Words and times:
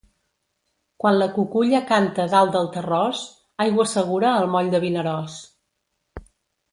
Quan 1.03 1.17
la 1.17 1.25
cuculla 1.35 1.81
canta 1.91 2.25
dalt 2.33 2.55
del 2.57 2.69
terròs, 2.77 3.21
aigua 3.69 3.85
segura 3.95 4.31
al 4.39 4.49
moll 4.57 4.71
de 4.77 4.81
Vinaròs. 4.87 5.37